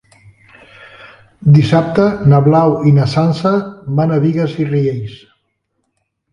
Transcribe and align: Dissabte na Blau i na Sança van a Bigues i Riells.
Dissabte 1.57 2.07
na 2.33 2.41
Blau 2.49 2.75
i 2.93 2.95
na 2.97 3.07
Sança 3.13 3.53
van 4.01 4.17
a 4.17 4.21
Bigues 4.27 4.59
i 4.65 4.69
Riells. 4.75 5.17